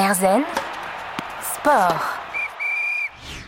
[0.00, 0.46] Erzen
[1.54, 2.00] Sport.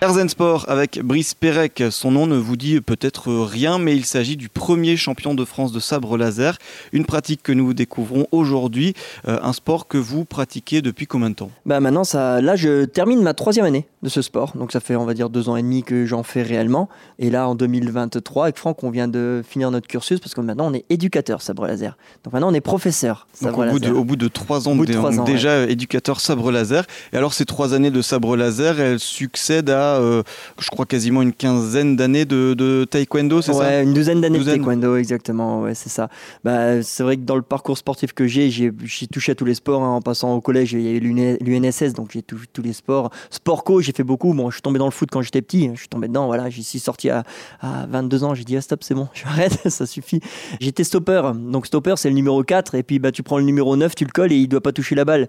[0.02, 1.80] Erzen Sport avec Brice Pérec.
[1.92, 5.70] Son nom ne vous dit peut-être rien, mais il s'agit du premier champion de France
[5.70, 6.58] de sabre laser.
[6.90, 8.94] Une pratique que nous découvrons aujourd'hui.
[9.28, 11.52] Euh, un sport que vous pratiquez depuis combien de temps?
[11.66, 14.56] Bah maintenant, ça, là, je termine ma troisième année de ce sport.
[14.56, 16.88] Donc ça fait, on va dire, deux ans et demi que j'en fais réellement.
[17.20, 20.66] Et là, en 2023, avec Franck, on vient de finir notre cursus parce que maintenant,
[20.68, 21.96] on est éducateur sabre laser.
[22.24, 23.94] Donc maintenant, on est professeur Donc sabre au, bout laser.
[23.94, 26.50] de, au bout de trois ans, Au bout de donc trois ans, déjà éducateur sabre
[26.50, 26.86] laser.
[27.12, 30.22] Et alors ces trois années de sabre laser, elles succèdent à, euh,
[30.60, 33.58] je crois, quasiment une quinzaine d'années de, de taekwondo, c'est ça?
[33.58, 35.62] Ouais, une douzaine d'années de taekwondo, exactement.
[35.62, 36.08] Ouais, c'est ça.
[36.44, 38.72] Bah, c'est vrai que dans le parcours sportif que j'ai, j'ai
[39.12, 39.82] touché à tous les sports.
[39.82, 39.96] hein.
[39.96, 42.72] En passant au collège, il y a eu l'UN- l'UNSS, donc j'ai touché tous les
[42.72, 43.10] sports.
[43.30, 44.32] Sport co, j'ai fait beaucoup.
[44.34, 45.70] Bon, je suis tombé dans le foot quand j'étais petit.
[45.74, 46.26] Je suis tombé dedans.
[46.26, 47.24] Voilà, j'y suis sorti à,
[47.60, 48.34] à 22 ans.
[48.34, 50.20] J'ai dit, ah, stop, c'est bon, j'arrête, ça suffit.
[50.60, 51.22] J'étais stopper.
[51.34, 52.74] Donc, stopper, c'est le numéro 4.
[52.74, 54.72] Et puis, bah, tu prends le numéro 9, tu le colles et il doit pas
[54.72, 55.28] toucher la balle.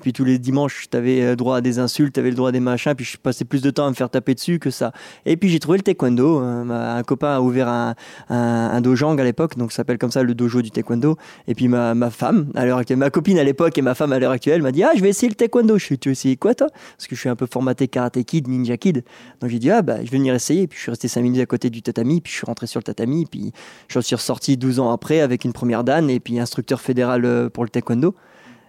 [0.00, 2.52] Puis tous les dimanches, tu avais droit à des insultes, tu avais le droit à
[2.52, 4.92] des machins, puis je passais plus de temps à me faire taper dessus que ça.
[5.26, 6.40] Et puis j'ai trouvé le taekwondo.
[6.40, 7.94] euh, un copain a ouvert un,
[8.28, 11.16] un, dojang à l'époque, donc ça s'appelle comme ça le dojo du taekwondo.
[11.46, 14.32] Et puis ma, femme, à l'heure ma copine à l'époque et ma femme à l'heure
[14.32, 15.78] actuelle m'a dit Ah, je vais essayer le taekwondo.
[15.78, 16.68] Je suis Tu veux essayer quoi toi?
[16.96, 19.04] Parce que je suis un peu formaté karaté kid, ninja kid.
[19.40, 20.66] Donc j'ai dit Ah, bah je vais venir essayer.
[20.66, 22.80] Puis je suis resté 5 minutes à côté du tatami, puis je suis rentré sur
[22.80, 23.52] le tatami, puis
[23.88, 27.48] je suis ressorti 12 ans après avec une première dan et puis instructeur fédéral euh,
[27.48, 28.14] pour le taekwondo.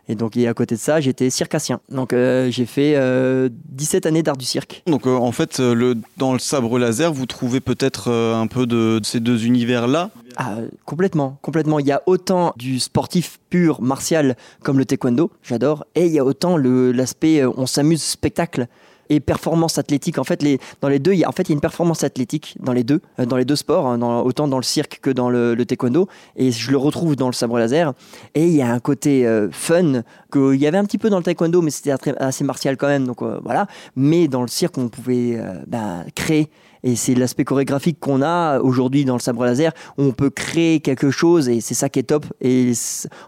[0.07, 1.80] Et donc, et à côté de ça, j'étais circassien.
[1.89, 4.83] Donc, euh, j'ai fait euh, 17 années d'art du cirque.
[4.88, 8.66] Donc euh, en fait, euh, le, dans le sabre laser, vous trouvez peut-être un peu
[8.66, 10.09] de, de ces deux univers-là?
[10.38, 11.79] Ah, complètement, complètement.
[11.79, 16.19] Il y a autant du sportif pur, martial, comme le taekwondo, j'adore, et il y
[16.19, 18.67] a autant l'aspect on s'amuse, spectacle
[19.11, 20.17] et performance athlétique.
[20.17, 22.71] En fait, les, dans les deux, il y a, en fait, une performance athlétique dans
[22.71, 25.55] les deux, euh, dans les deux sports, hein, autant dans le cirque que dans le,
[25.65, 27.93] taekwondo, et je le retrouve dans le sabre laser.
[28.35, 31.17] Et il y a un côté euh, fun qu'il y avait un petit peu dans
[31.17, 33.67] le taekwondo, mais c'était assez martial quand même, donc euh, voilà.
[33.97, 36.49] Mais dans le cirque, on pouvait euh, ben, créer.
[36.83, 39.73] Et c'est l'aspect chorégraphique qu'on a aujourd'hui dans le sabre laser.
[39.97, 42.25] où On peut créer quelque chose et c'est ça qui est top.
[42.39, 42.71] Et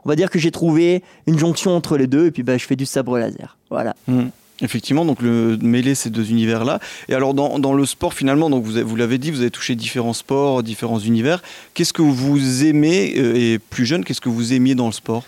[0.05, 2.65] on va dire que j'ai trouvé une jonction entre les deux et puis bah, je
[2.65, 3.57] fais du sabre laser.
[3.69, 3.93] Voilà.
[4.07, 4.29] Hmm.
[4.63, 6.79] Effectivement, donc le mêler ces deux univers-là.
[7.09, 9.75] Et alors dans, dans le sport finalement, donc vous, vous l'avez dit, vous avez touché
[9.75, 11.43] différents sports, différents univers.
[11.73, 15.23] Qu'est-ce que vous aimez euh, et plus jeune, qu'est-ce que vous aimiez dans le sport?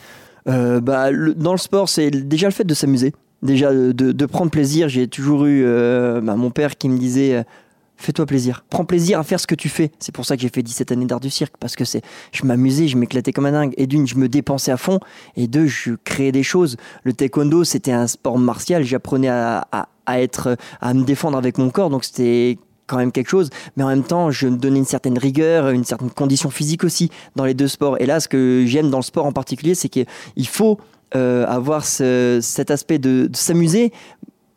[0.48, 3.14] Euh, bah, dans le sport, c'est déjà le fait de s'amuser.
[3.44, 4.90] Déjà de, de- prendre plaisir.
[4.90, 7.44] J'ai toujours eu euh, bah, mon père qui me disait
[7.98, 8.66] Fais-toi plaisir.
[8.70, 9.92] Prends plaisir à faire ce que tu fais.
[10.00, 11.56] C'est pour ça que j'ai fait 17 années d'art du cirque.
[11.60, 12.02] Parce que c'est,
[12.34, 13.74] je m'amusais, je m'éclatais comme un dingue.
[13.78, 15.00] Et d'une, je me dépensais à fond.
[15.38, 16.76] Et deux, je créais des choses.
[17.04, 18.84] Le taekwondo, c'était un sport martial.
[18.84, 21.90] J'apprenais à, à- à être, à me défendre avec mon corps.
[21.90, 22.58] Donc c'était
[22.88, 25.84] quand même quelque chose, mais en même temps, je me donnais une certaine rigueur, une
[25.84, 28.00] certaine condition physique aussi dans les deux sports.
[28.00, 30.06] Et là, ce que j'aime dans le sport en particulier, c'est qu'il
[30.48, 30.78] faut
[31.16, 33.92] euh, avoir ce- cet aspect de s'amuser,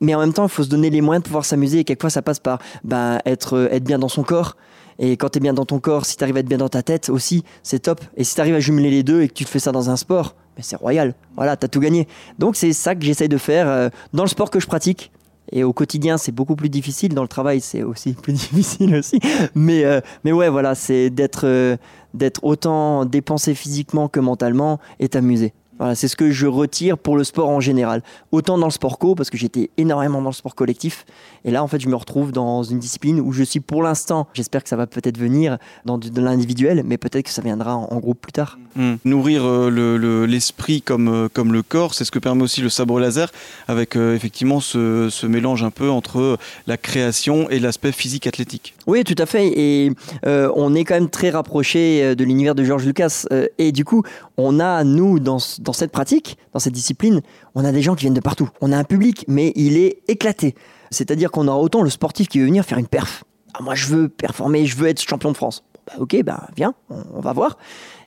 [0.01, 1.81] mais en même temps, il faut se donner les moyens de pouvoir s'amuser.
[1.81, 4.57] Et quelquefois, ça passe par ben, être, euh, être bien dans son corps.
[4.99, 6.69] Et quand tu es bien dans ton corps, si tu arrives à être bien dans
[6.69, 8.01] ta tête aussi, c'est top.
[8.17, 9.97] Et si tu arrives à jumeler les deux et que tu fais ça dans un
[9.97, 11.15] sport, ben, c'est royal.
[11.37, 12.09] Voilà, tu as tout gagné.
[12.39, 15.13] Donc, c'est ça que j'essaye de faire euh, dans le sport que je pratique.
[15.51, 17.15] Et au quotidien, c'est beaucoup plus difficile.
[17.15, 19.19] Dans le travail, c'est aussi plus difficile aussi.
[19.55, 21.79] Mais, euh, mais ouais, voilà, c'est d'être
[22.15, 25.53] d'être autant dépensé physiquement que mentalement et t'amuser.
[25.79, 28.03] Voilà, c'est ce que je retire pour le sport en général.
[28.33, 31.07] Autant dans le sport co, parce que j'étais énormément dans le sport collectif.
[31.45, 34.27] Et là, en fait, je me retrouve dans une discipline où je suis pour l'instant,
[34.35, 37.85] j'espère que ça va peut-être venir dans de l'individuel, mais peut-être que ça viendra en,
[37.91, 38.59] en groupe plus tard.
[38.77, 38.95] Hmm.
[39.05, 42.61] Nourrir euh, le- le- l'esprit comme, euh, comme le corps, c'est ce que permet aussi
[42.61, 43.31] le sabre laser,
[43.69, 48.75] avec euh, effectivement ce, ce mélange un peu entre la création et l'aspect physique athlétique.
[48.87, 49.53] Oui, tout à fait.
[49.57, 49.93] Et
[50.25, 53.25] on est quand même très rapproché de l'univers de George Lucas.
[53.59, 54.03] Et du coup,
[54.37, 57.21] on a, nous, dans, ce- dans cette pratique, dans cette discipline,
[57.55, 58.49] on a des gens qui viennent de partout.
[58.63, 60.55] On a un public, mais il est éclaté.
[60.91, 63.25] C'est-à-dire qu'on aura autant le sportif qui veut venir faire une perf.
[63.53, 65.65] Ah, moi, je veux performer, je veux être champion de France.
[65.87, 67.59] Bah, ok, bah, viens, on va voir.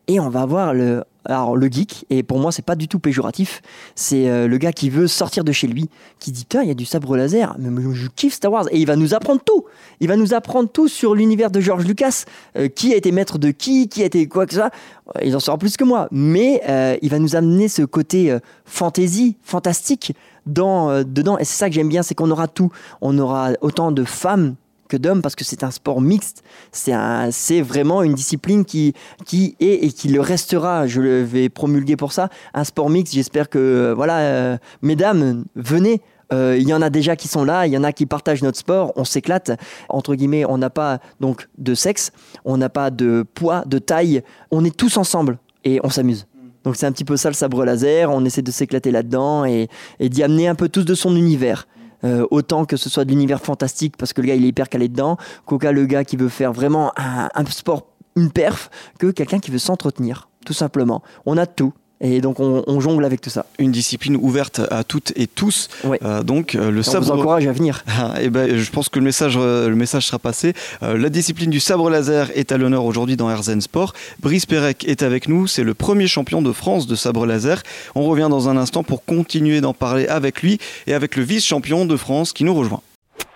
[0.08, 2.06] Et on va voir le, alors, le geek.
[2.10, 3.62] Et pour moi, c'est pas du tout péjoratif.
[3.96, 5.90] C'est euh, le gars qui veut sortir de chez lui,
[6.20, 8.66] qui dit Putain, il y a du sabre laser, mais je kiffe Star Wars.
[8.72, 9.66] Et il va nous apprendre tout.
[10.00, 12.24] Il va nous apprendre tout sur l'univers de George Lucas.
[12.58, 14.72] Euh, qui a été maître de qui, qui a été quoi que ça.
[15.16, 16.08] Euh, Il en saura plus que moi.
[16.12, 16.62] Mais
[17.02, 20.14] il va nous amener ce côté fantasy, fantastique
[20.46, 21.38] dans, dedans.
[21.38, 22.72] Et c'est ça que j'aime bien, c'est qu'on aura tout.
[23.02, 24.56] On aura autant de femmes
[24.92, 26.44] que d'hommes parce que c'est un sport mixte.
[26.74, 28.94] C'est un, c'est vraiment une discipline qui,
[29.26, 30.86] qui est et qui le restera.
[30.86, 32.30] Je le vais promulguer pour ça.
[32.54, 33.14] Un sport mixte.
[33.14, 36.02] J'espère que, euh, voilà, euh, mesdames, venez.
[36.34, 38.42] Euh, Il y en a déjà qui sont là, il y en a qui partagent
[38.42, 39.52] notre sport, on s'éclate.
[39.90, 42.14] Entre guillemets, on n'a pas donc de sexe,
[42.46, 46.28] on n'a pas de poids, de taille, on est tous ensemble et on s'amuse.
[46.64, 49.68] Donc c'est un petit peu ça le sabre laser, on essaie de s'éclater là-dedans et,
[50.00, 51.68] et d'y amener un peu tous de son univers.
[52.04, 54.70] Euh, autant que ce soit de l'univers fantastique parce que le gars il est hyper
[54.70, 59.12] calé dedans, qu'aucun le gars qui veut faire vraiment un, un sport, une perf, que
[59.12, 61.04] quelqu'un qui veut s'entretenir, tout simplement.
[61.26, 61.74] On a tout.
[62.02, 63.46] Et donc on, on, jongle avec tout ça.
[63.60, 65.70] Une discipline ouverte à toutes et tous.
[65.84, 66.00] Ouais.
[66.04, 67.06] Euh, donc euh, le on sabre.
[67.06, 67.84] vous encourage à venir.
[68.22, 70.54] et ben, je pense que le message, euh, le message sera passé.
[70.82, 73.94] Euh, la discipline du sabre laser est à l'honneur aujourd'hui dans Herzen Sport.
[74.20, 75.46] Brice Pérec est avec nous.
[75.46, 77.62] C'est le premier champion de France de sabre laser.
[77.94, 80.58] On revient dans un instant pour continuer d'en parler avec lui
[80.88, 82.82] et avec le vice-champion de France qui nous rejoint.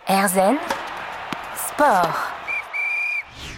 [0.08, 0.56] Erzen
[1.70, 2.35] Sport.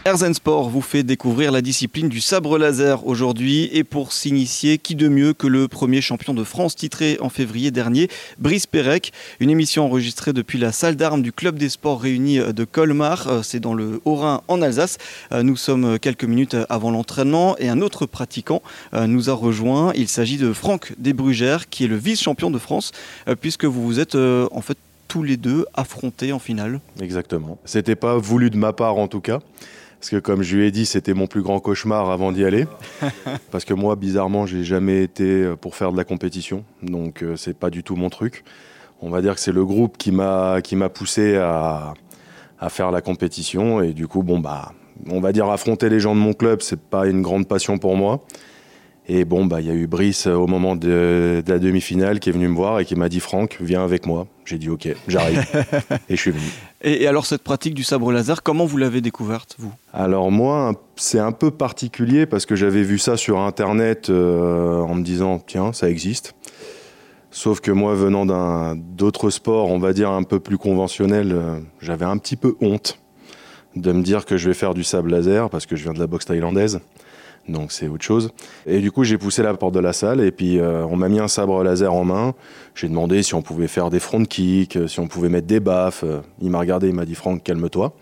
[0.08, 4.96] Erzen Sport vous fait découvrir la discipline du sabre laser aujourd'hui et pour s'initier, qui
[4.96, 8.08] de mieux que le premier champion de France titré en février dernier,
[8.40, 9.12] Brice Pérec,
[9.42, 13.42] une émission enregistrée depuis la salle d'armes du club des sports réunis de Colmar, Euh,
[13.44, 14.98] c'est dans le Haut-Rhin en Alsace.
[15.34, 18.62] Euh, Nous sommes quelques minutes avant l'entraînement et un autre pratiquant
[18.94, 19.92] euh, nous a rejoint.
[19.94, 22.94] Il s'agit de Franck Desbrugères qui est le vice-champion de France
[23.28, 24.78] euh, puisque vous vous êtes euh, en fait
[25.10, 26.80] tous les deux affrontés en finale.
[27.02, 27.58] Exactement.
[27.66, 29.42] C'était pas voulu de ma part en tout cas.
[30.00, 32.68] Parce que comme je lui ai dit, c'était mon plus grand cauchemar avant d'y aller.
[33.52, 36.64] Parce que moi, bizarrement, j'ai jamais été pour faire de la compétition.
[36.84, 38.44] Donc euh, c'est pas du tout mon truc.
[39.02, 41.94] On va dire que c'est le groupe qui m'a qui m'a poussé à,
[42.60, 43.82] à faire la compétition.
[43.82, 44.74] Et du coup, bon bah,
[45.10, 47.96] on va dire affronter les gens de mon club, c'est pas une grande passion pour
[47.96, 48.24] moi.
[49.10, 52.20] Et bon, bah, il y a eu Brice euh, au moment de, de la demi-finale
[52.20, 54.28] qui est venu me voir et qui m'a dit Franck, viens avec moi.
[54.44, 55.46] J'ai dit ok, j'arrive.
[56.10, 56.44] et je suis venu.
[56.82, 59.72] Et, et alors cette pratique du sabre laser, comment vous l'avez découverte, vous?
[59.94, 64.96] Alors moi, c'est un peu particulier parce que j'avais vu ça sur Internet euh, en
[64.96, 66.36] me disant, tiens, ça existe.
[67.32, 71.60] Sauf que moi, venant d'un d'autres sports, on va dire un peu plus conventionnels, euh,
[71.80, 73.00] j'avais un petit peu honte
[73.76, 76.00] de me dire que je vais faire du sable laser parce que je viens de
[76.00, 76.82] la boxe thaïlandaise.
[77.48, 78.32] Donc c'est autre chose.
[78.66, 81.10] Et du coup, j'ai poussé la porte de la salle et puis euh, on m'a
[81.10, 82.34] mis un sabre laser en main.
[82.76, 86.04] J'ai demandé si on pouvait faire des front kicks, si on pouvait mettre des baffes.
[86.06, 87.94] Euh, Il m'a regardé, il m'a dit Franck, calme-toi.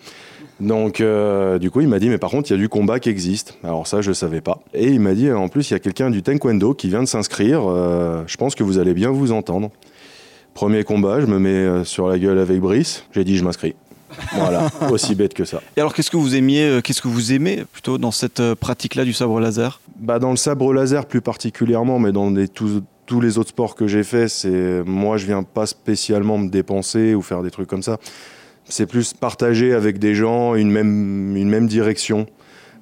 [0.59, 2.99] Donc euh, du coup, il m'a dit mais par contre, il y a du combat
[2.99, 3.57] qui existe.
[3.63, 4.59] Alors ça, je savais pas.
[4.73, 7.07] Et il m'a dit en plus, il y a quelqu'un du taekwondo qui vient de
[7.07, 7.63] s'inscrire.
[7.67, 9.69] Euh, je pense que vous allez bien vous entendre.
[10.53, 13.05] Premier combat, je me mets euh, sur la gueule avec Brice.
[13.11, 13.75] J'ai dit je m'inscris.
[14.33, 15.61] Voilà, aussi bête que ça.
[15.77, 18.55] Et alors qu'est-ce que vous aimiez, euh, qu'est-ce que vous aimez plutôt dans cette euh,
[18.55, 19.79] pratique-là du sabre laser?
[19.99, 23.75] Bah dans le sabre laser plus particulièrement, mais dans les, tous, tous les autres sports
[23.75, 27.67] que j'ai fait, c'est moi je viens pas spécialement me dépenser ou faire des trucs
[27.67, 27.97] comme ça.
[28.67, 32.25] C'est plus partager avec des gens une même, une même direction.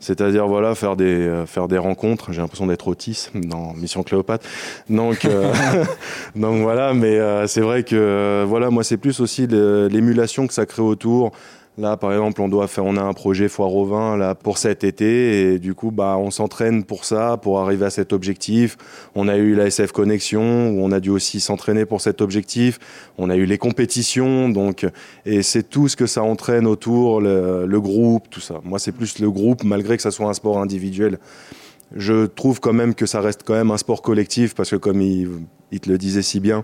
[0.04, 2.34] C'est-à-dire voilà faire des euh, faire des rencontres.
[2.34, 4.46] J'ai l'impression d'être Otis dans Mission Cléopâtre.
[4.90, 5.54] Donc euh,
[6.36, 10.54] donc voilà, mais euh, c'est vrai que euh, voilà moi c'est plus aussi l'émulation que
[10.54, 11.32] ça crée autour.
[11.80, 14.60] Là, par exemple, on doit faire, on a un projet foire au vin là pour
[14.60, 18.78] cet été et du coup, bah, on s'entraîne pour ça, pour arriver à cet objectif.
[19.16, 22.78] On a eu la SF Connexion où on a dû aussi s'entraîner pour cet objectif.
[23.18, 24.86] On a eu les compétitions, donc
[25.26, 28.62] et c'est tout ce que ça entraîne autour, le, groupe, tout ça.
[28.64, 31.18] Moi, c'est plus le groupe, malgré que ça soit un sport individuel.
[31.96, 35.02] Je trouve quand même que ça reste quand même un sport collectif parce que comme
[35.02, 35.28] il,
[35.72, 36.64] il te le disait si bien,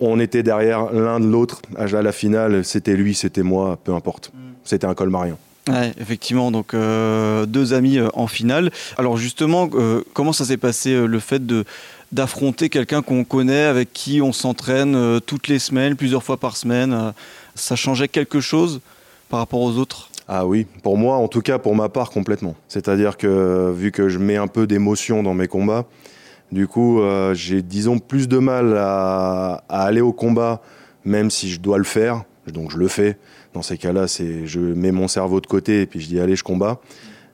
[0.00, 2.64] on était derrière l'un de l'autre à la finale.
[2.64, 4.32] C'était lui, c'était moi, peu importe.
[4.64, 5.36] C'était un colmarien.
[5.68, 8.70] Ouais, effectivement, donc euh, deux amis euh, en finale.
[8.96, 11.64] Alors justement, euh, comment ça s'est passé euh, le fait de
[12.10, 16.56] d'affronter quelqu'un qu'on connaît, avec qui on s'entraîne euh, toutes les semaines, plusieurs fois par
[16.56, 17.10] semaine euh,
[17.54, 18.80] Ça changeait quelque chose
[19.28, 20.08] par rapport aux autres?
[20.26, 22.54] Ah oui, pour moi, en tout cas pour ma part, complètement.
[22.68, 25.84] C'est-à-dire que vu que je mets un peu d'émotion dans mes combats,
[26.50, 30.62] du coup, euh, j'ai disons plus de mal à, aller au combat,
[31.04, 32.24] même si je dois le faire.
[32.46, 33.18] Donc je le fais.
[33.52, 36.36] Dans ces cas-là, c'est je mets mon cerveau de côté et puis je dis allez,
[36.36, 36.80] je combats.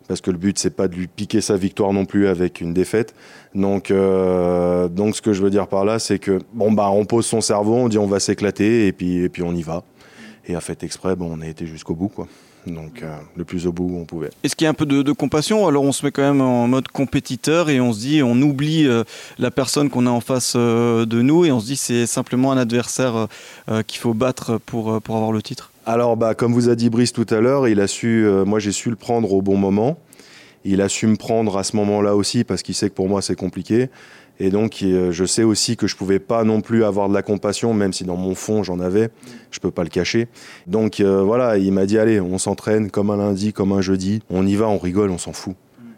[0.08, 2.74] Parce que le but, c'est pas de lui piquer sa victoire non plus avec une
[2.74, 3.14] défaite.
[3.54, 7.06] Donc, euh, donc ce que je veux dire par là, c'est que bon bah on
[7.06, 9.82] pose son cerveau, on dit on va s'éclater et puis puis on y va.
[10.46, 12.12] Et à fait exprès, on a été jusqu'au bout.
[12.66, 14.30] Donc, euh, le plus au bout où on pouvait.
[14.42, 16.40] Est-ce qu'il y a un peu de, de compassion Alors on se met quand même
[16.40, 19.04] en mode compétiteur et on se dit, on oublie euh,
[19.38, 22.52] la personne qu'on a en face euh, de nous et on se dit c'est simplement
[22.52, 23.28] un adversaire
[23.86, 25.70] qu'il faut battre pour, pour avoir le titre?
[25.86, 28.58] Alors, bah, comme vous a dit Brice tout à l'heure, il a su, euh, moi
[28.58, 29.98] j'ai su le prendre au bon moment.
[30.64, 33.20] Il a su me prendre à ce moment-là aussi parce qu'il sait que pour moi
[33.22, 33.88] c'est compliqué.
[34.40, 37.22] Et donc, il- je sais aussi que je pouvais pas non plus avoir de la
[37.22, 39.10] compassion, même si dans mon fond j'en avais.
[39.52, 40.26] Je peux pas le cacher.
[40.66, 44.22] Donc euh, voilà, il m'a dit allez, on s'entraîne comme un lundi, comme un jeudi.
[44.30, 45.54] On y va, on rigole, on s'en fout.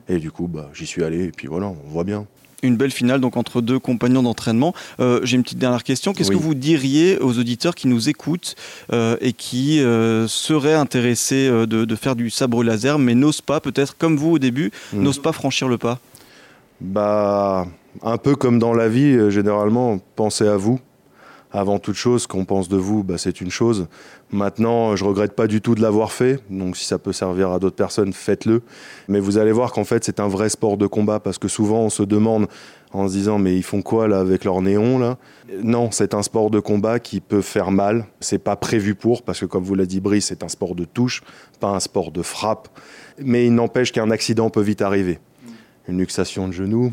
[0.08, 1.25] Et du coup, bah, j'y suis allé.
[1.25, 2.26] Et puis voilà, on voit bien.
[2.62, 4.75] Une belle finale donc entre deux compagnons d'entraînement.
[5.00, 6.12] Euh, J'ai une petite dernière question.
[6.14, 6.36] Qu'est-ce Oui.
[6.36, 8.54] que vous diriez aux auditeurs qui nous écoutent
[8.92, 13.60] euh, et qui euh, seraient intéressés de, de faire du sabre laser mais n'osent pas,
[13.60, 15.02] peut-être comme vous au début, Mm.
[15.02, 15.98] n'osent pas franchir le pas?
[16.80, 17.66] Bah,
[18.02, 20.78] Un peu comme dans la vie, généralement, pensez à vous.
[21.56, 23.86] Avant toute chose, qu'on pense de vous, bah, c'est une chose.
[24.30, 26.38] Maintenant, je regrette pas du tout de l'avoir fait.
[26.50, 28.60] Donc, si ça peut servir à d'autres personnes, faites-le.
[29.08, 31.78] Mais vous allez voir qu'en fait, c'est un vrai sport de combat parce que souvent,
[31.78, 32.46] on se demande
[32.92, 35.16] en se disant, mais ils font quoi là avec leur néon là?
[35.62, 38.04] Non, c'est un sport de combat qui peut faire mal.
[38.20, 40.84] C'est pas prévu pour parce que, comme vous l'a dit Brice, c'est un sport de
[40.84, 41.22] touche,
[41.58, 42.68] pas un sport de frappe.
[43.18, 45.20] Mais il n'empêche qu'un accident peut vite arriver.
[45.88, 46.92] Une luxation de genou,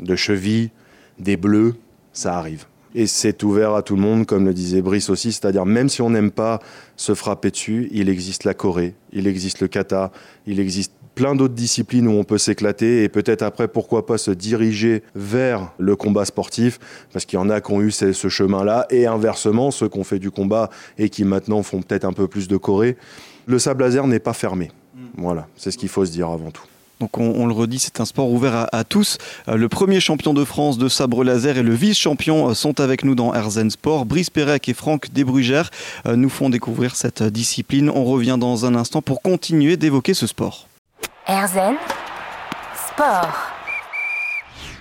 [0.00, 0.70] de cheville,
[1.18, 1.74] des bleus,
[2.12, 2.66] ça arrive.
[2.94, 6.00] Et c'est ouvert à tout le monde, comme le disait Brice aussi, c'est-à-dire même si
[6.00, 6.60] on n'aime pas
[6.96, 10.12] se frapper dessus, il existe la Corée, il existe le kata,
[10.46, 14.30] il existe plein d'autres disciplines où on peut s'éclater et peut-être après pourquoi pas se
[14.30, 16.78] diriger vers le combat sportif
[17.12, 19.98] parce qu'il y en a qui ont eu ce, ce chemin-là et inversement ceux qui
[19.98, 22.96] ont fait du combat et qui maintenant font peut-être un peu plus de Corée.
[23.46, 24.70] Le sable laser n'est pas fermé.
[25.16, 26.64] Voilà, c'est ce qu'il faut se dire avant tout.
[27.04, 29.18] Donc on, le redit, c'est un sport ouvert à, tous.
[29.46, 33.04] Euh, le premier champion de France de sabre laser et le vice-champion euh, sont avec
[33.04, 34.06] nous dans Herzen Sport.
[34.06, 35.68] Brice Pérec et Franck Desbrugères
[36.06, 37.90] euh, nous font découvrir cette discipline.
[37.90, 40.66] On revient dans un instant pour continuer d'évoquer ce sport.
[41.28, 41.74] Erzen
[42.88, 43.53] Sport.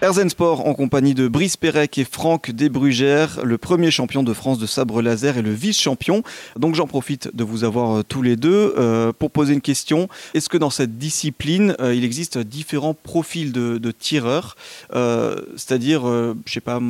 [0.03, 4.59] Erzen Sport en compagnie de Brice Pérec et Franck Desbrugères, le premier champion de France
[4.59, 6.23] de sabre laser et le vice-champion.
[6.59, 10.09] Donc j'en profite de vous avoir euh, tous les deux euh, pour poser une question.
[10.33, 14.57] Est-ce que dans cette discipline, euh, il existe différents profils de, tireurs
[14.91, 16.81] C'est-à-dire, euh, je sais pas,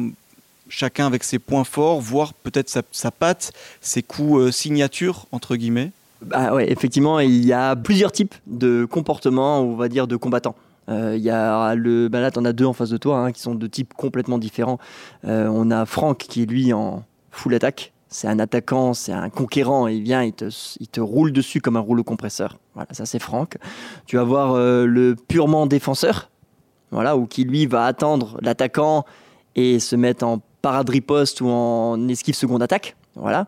[0.68, 5.92] chacun avec ses points forts, voire peut-être sa, patte, ses coups signature, entre guillemets?
[6.24, 10.56] Bah effectivement, il y a plusieurs types de comportements, on va dire, de combattants.
[10.90, 13.32] Euh, Il y a le, bah là, t'en as deux en face de toi, hein,
[13.32, 14.80] qui sont de types complètement différents.
[15.26, 17.94] Euh, on a Franck qui est lui en full attaque.
[18.10, 19.88] C'est un attaquant, c'est un conquérant.
[19.88, 20.46] Il vient, il te,
[20.80, 22.60] il te roule dessus comme un rouleau compresseur.
[22.76, 23.58] Voilà, ça c'est Franck.
[24.06, 26.30] Tu vas voir euh, le purement défenseur,
[26.92, 29.06] voilà, ou qui lui va attendre l'attaquant
[29.56, 32.96] et se mettre en parade-riposte ou en esquive seconde attaque.
[33.16, 33.48] Voilà.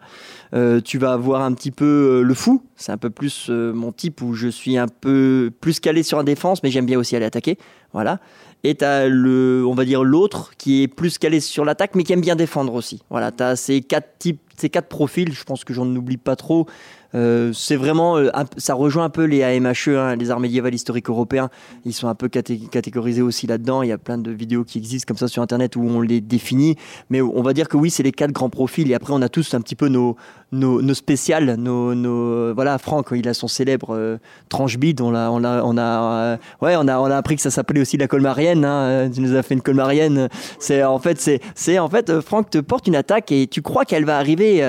[0.53, 2.63] Euh, tu vas avoir un petit peu euh, le fou.
[2.75, 6.17] C'est un peu plus euh, mon type où je suis un peu plus calé sur
[6.17, 7.57] la défense, mais j'aime bien aussi aller attaquer.
[7.93, 8.19] Voilà.
[8.63, 12.03] Et tu as le, on va dire l'autre qui est plus calé sur l'attaque, mais
[12.03, 13.01] qui aime bien défendre aussi.
[13.09, 13.31] Voilà.
[13.31, 15.33] Tu as ces quatre types, ces quatre profils.
[15.33, 16.67] Je pense que j'en oublie pas trop.
[17.15, 21.09] Euh, c'est vraiment, euh, ça rejoint un peu les AMHE, hein, les arts médiévales historiques
[21.09, 21.49] européens.
[21.85, 23.83] Ils sont un peu caté- catégorisés aussi là-dedans.
[23.83, 26.19] Il y a plein de vidéos qui existent comme ça sur Internet où on les
[26.21, 26.75] définit.
[27.09, 28.89] Mais on va dire que oui, c'est les quatre grands profils.
[28.91, 30.15] Et après, on a tous un petit peu nos,
[30.93, 31.55] spéciales.
[31.55, 34.17] Nos, nos, voilà, Franck, il a son célèbre euh,
[34.49, 34.99] tranche bide.
[35.01, 35.43] On a, on
[35.77, 38.65] a, euh, ouais, on a, on a appris que ça s'appelait aussi la colmarienne.
[38.65, 38.83] Hein.
[38.83, 40.27] Euh, Tu nous as fait une colmarienne.
[40.59, 41.19] C'est en fait,
[41.55, 44.61] c'est, en fait, euh, Franck te porte une attaque et tu crois qu'elle va arriver.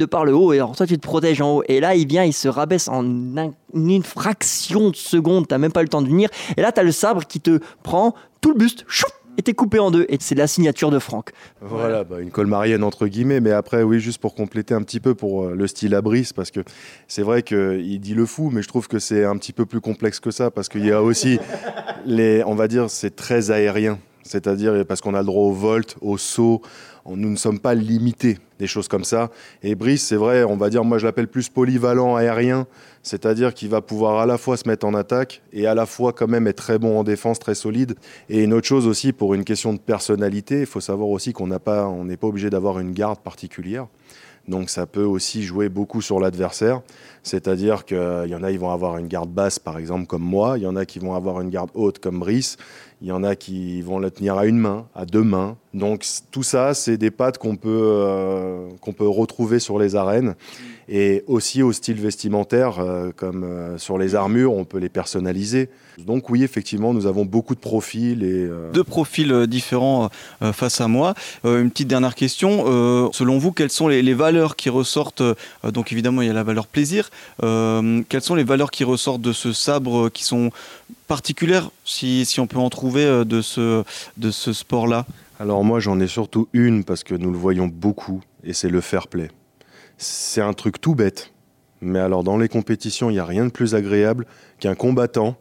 [0.00, 2.08] De par le haut, et alors toi tu te protèges en haut, et là il
[2.08, 3.04] vient, il se rabaisse en
[3.36, 6.82] un- une fraction de seconde, t'as même pas le temps de venir, et là t'as
[6.82, 8.84] le sabre qui te prend tout le buste,
[9.38, 11.30] et t'es coupé en deux, et c'est la signature de Franck.
[11.60, 15.14] Voilà, bah, une colmarienne entre guillemets, mais après, oui, juste pour compléter un petit peu
[15.14, 16.60] pour euh, le style à Brice, parce que
[17.06, 19.80] c'est vrai qu'il dit le fou, mais je trouve que c'est un petit peu plus
[19.80, 21.38] complexe que ça, parce qu'il y a aussi
[22.06, 25.96] les, on va dire, c'est très aérien, c'est-à-dire parce qu'on a le droit au volt,
[26.00, 26.62] au saut,
[27.06, 29.30] nous ne sommes pas limités, des choses comme ça.
[29.62, 32.66] Et Brice, c'est vrai, on va dire, moi je l'appelle plus polyvalent aérien,
[33.02, 36.12] c'est-à-dire qu'il va pouvoir à la fois se mettre en attaque et à la fois
[36.12, 37.94] quand même être très bon en défense, très solide.
[38.28, 41.46] Et une autre chose aussi, pour une question de personnalité, il faut savoir aussi qu'on
[41.46, 43.86] n'a pas, n'est pas obligé d'avoir une garde particulière.
[44.48, 46.80] Donc ça peut aussi jouer beaucoup sur l'adversaire.
[47.22, 50.58] C'est-à-dire qu'il y en a, ils vont avoir une garde basse, par exemple, comme moi.
[50.58, 52.56] Il y en a qui vont avoir une garde haute, comme Brice.
[53.02, 55.56] Il y en a qui vont la tenir à une main, à deux mains.
[55.72, 60.34] Donc tout ça, c'est des pattes qu'on peut, euh, peut retrouver sur les arènes.
[60.86, 65.70] Et aussi au style vestimentaire, euh, comme euh, sur les armures, on peut les personnaliser.
[65.98, 68.48] Donc oui, effectivement, nous avons beaucoup de profils et...
[68.74, 70.08] Deux profils différents
[70.52, 71.14] face à moi.
[71.44, 73.10] Une petite dernière question.
[73.12, 75.22] Selon vous, quelles sont les, valeurs qui ressortent
[75.62, 77.10] Donc évidemment, il y a la valeur plaisir.
[77.40, 80.52] Quelles sont les valeurs qui ressortent de ce sabre qui sont
[81.10, 83.82] particulières, si, si on peut en trouver, euh, de ce,
[84.16, 85.06] de ce sport-là?
[85.40, 88.80] Alors moi j'en ai surtout une parce que nous le voyons beaucoup et c'est le
[88.80, 89.28] fair play.
[89.98, 91.32] C'est un truc tout bête,
[91.80, 94.24] mais alors dans les compétitions il n'y a rien de plus agréable
[94.60, 95.34] qu'un combattant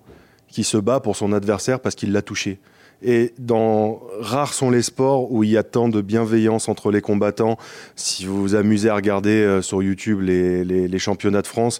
[0.47, 2.57] qui se bat pour son adversaire parce qu'il l'a touché.
[3.03, 7.01] Et dans rares sont les sports où il y a tant de bienveillance entre les
[7.01, 7.57] combattants.
[7.95, 11.79] Si vous vous amusez à regarder euh, sur YouTube les, les- les championnats de France,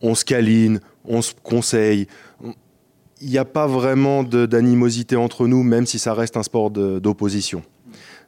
[0.00, 2.06] on se câline, on se conseille.
[3.20, 7.62] Il n'y a pas vraiment d'animosité entre nous, même si ça reste un sport d'opposition.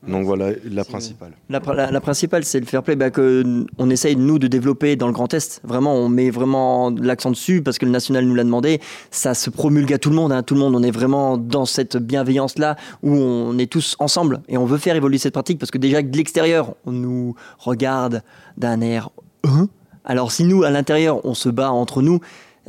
[0.06, 1.32] Donc voilà, la principale.
[1.48, 4.96] La, la, la principale, c'est le fair play bah, que on essaye nous de développer
[4.96, 5.60] dans le Grand Est.
[5.62, 8.80] Vraiment, on met vraiment l'accent dessus parce que le national nous l'a demandé.
[9.12, 10.32] Ça se promulgue à tout le monde.
[10.32, 10.42] Hein.
[10.42, 14.42] Tout le monde, on est vraiment dans cette bienveillance là où on est tous ensemble
[14.48, 18.22] et on veut faire évoluer cette pratique parce que déjà de l'extérieur, on nous regarde
[18.56, 19.10] d'un air.
[19.44, 19.68] Hein?
[20.04, 22.18] Alors si nous, à l'intérieur, on se bat entre nous.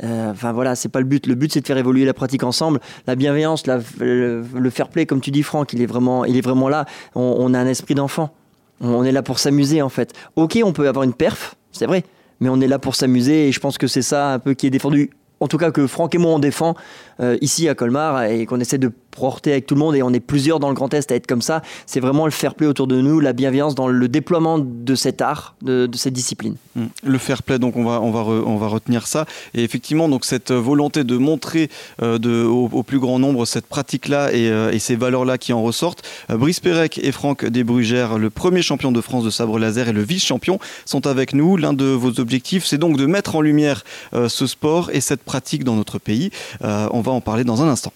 [0.02, 1.26] Euh, Enfin voilà, c'est pas le but.
[1.26, 2.80] Le but c'est de faire évoluer la pratique ensemble.
[3.06, 6.40] La bienveillance, la, le, fair play, comme tu dis, Franck, il est vraiment, il est
[6.40, 6.86] vraiment là.
[7.14, 8.34] On, on a un esprit d'enfant.
[8.80, 10.12] On est là pour s'amuser en fait.
[10.36, 12.04] Ok, on peut avoir une perf, c'est vrai,
[12.40, 14.66] mais on est là pour s'amuser et je pense que c'est ça un peu qui
[14.66, 15.10] est défendu.
[15.44, 16.74] En tout cas que Franck et moi on défend
[17.20, 20.12] euh, ici à Colmar et qu'on essaie de porter avec tout le monde et on
[20.12, 21.60] est plusieurs dans le Grand Est à être comme ça.
[21.86, 25.20] C'est vraiment le fair play autour de nous, la bienveillance dans le déploiement de cet
[25.20, 26.56] art, de, cette discipline.
[26.74, 26.84] Mmh.
[27.04, 29.26] Le fair play, donc on va, on va, on va retenir ça.
[29.52, 31.68] Et effectivement, donc cette volonté de montrer
[32.02, 36.02] euh, au, plus grand nombre cette pratique-là et, euh, ces valeurs-là qui en ressortent.
[36.30, 40.02] Brice Pérec et Franck Desbrugères, le premier champion de France de sabre laser et le
[40.02, 41.56] vice-champion, sont avec nous.
[41.56, 45.64] L'un de vos objectifs, c'est donc de mettre en lumière ce sport et cette pratique
[45.64, 46.30] dans notre pays.
[46.62, 47.92] on va en parler dans un instant.